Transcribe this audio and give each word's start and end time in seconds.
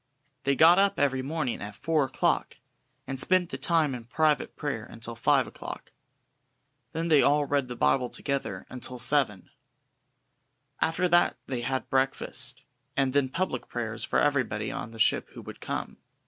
They 0.45 0.55
got 0.55 0.79
up 0.79 0.99
every 0.99 1.21
morning 1.21 1.61
at 1.61 1.75
four 1.75 2.03
o'clock, 2.05 2.57
and 3.05 3.19
spent 3.19 3.51
the 3.51 3.57
time 3.59 3.93
in 3.93 4.05
private 4.05 4.55
prayer 4.55 4.83
until 4.83 5.15
five 5.15 5.45
o'clock. 5.45 5.91
Then 6.91 7.07
they 7.07 7.21
all 7.21 7.45
read 7.45 7.67
the 7.67 7.75
Bible 7.75 8.09
together 8.09 8.65
until 8.67 8.97
seven. 8.97 9.51
After 10.79 11.07
that 11.09 11.37
they 11.45 11.61
had 11.61 11.87
breakfast, 11.91 12.63
and 12.97 13.13
then 13.13 13.29
public 13.29 13.67
prayers 13.67 14.03
for 14.03 14.17
everybody 14.17 14.71
on 14.71 14.89
the 14.89 14.97
ship 14.97 15.29
who 15.33 15.41
would 15.43 15.61
come. 15.61 15.97